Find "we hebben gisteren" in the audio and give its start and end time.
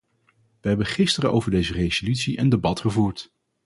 0.61-1.31